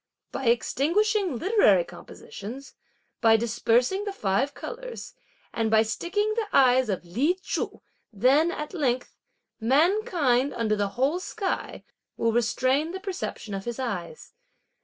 By 0.31 0.45
extinguishing 0.45 1.35
literary 1.37 1.83
compositions, 1.83 2.73
by 3.21 3.37
dispersing 3.37 4.03
the 4.03 4.11
five 4.11 4.55
colours 4.55 5.13
and 5.53 5.69
by 5.69 5.83
sticking 5.83 6.33
the 6.33 6.47
eyes 6.51 6.89
of 6.89 7.05
Li 7.05 7.35
Chu, 7.43 7.83
then, 8.11 8.49
at 8.51 8.73
length, 8.73 9.15
mankind 9.59 10.55
under 10.55 10.75
the 10.75 10.87
whole 10.97 11.19
sky, 11.19 11.83
will 12.17 12.31
restrain 12.31 12.93
the 12.93 12.99
perception 12.99 13.53
of 13.53 13.65
his 13.65 13.77
eyes. 13.77 14.33